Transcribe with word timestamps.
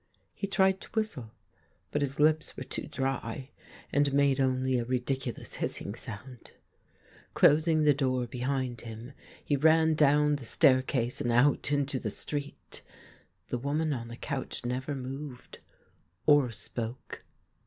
He 0.33 0.47
tried 0.47 0.81
to 0.81 0.89
whistle, 0.95 1.31
but 1.91 2.01
his 2.01 2.19
lips 2.19 2.57
were 2.57 2.63
too 2.63 2.87
dry 2.87 3.51
and 3.93 4.11
made 4.11 4.39
only 4.39 4.79
a 4.79 4.83
ridiculous 4.83 5.53
hissing 5.57 5.93
sound. 5.93 6.53
Closing 7.35 7.83
the 7.83 7.93
door 7.93 8.25
behind 8.25 8.81
him, 8.81 9.13
he 9.45 9.55
ran 9.55 9.93
down 9.93 10.37
the 10.37 10.43
stair 10.43 10.81
case 10.81 11.21
and 11.21 11.31
out 11.31 11.71
into 11.71 11.99
the 11.99 12.09
street. 12.09 12.81
The 13.49 13.59
woman 13.59 13.93
on 13.93 14.07
the 14.07 14.17
couch 14.17 14.65
never 14.65 14.95
moved 14.95 15.59
or 16.25 16.49
spoke. 16.51 17.23